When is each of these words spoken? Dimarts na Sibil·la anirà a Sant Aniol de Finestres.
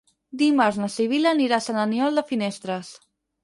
Dimarts 0.41 0.79
na 0.83 0.89
Sibil·la 0.93 1.35
anirà 1.37 1.59
a 1.61 1.67
Sant 1.67 1.85
Aniol 1.85 2.21
de 2.21 2.27
Finestres. 2.33 2.95